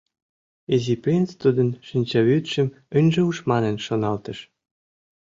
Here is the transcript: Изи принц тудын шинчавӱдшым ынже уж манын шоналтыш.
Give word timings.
Изи 0.73 0.95
принц 1.03 1.29
тудын 1.41 1.69
шинчавӱдшым 1.87 2.67
ынже 2.97 3.21
уж 3.29 3.37
манын 3.49 3.75
шоналтыш. 3.85 4.39